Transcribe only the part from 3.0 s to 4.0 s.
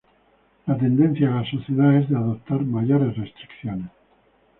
restricciones.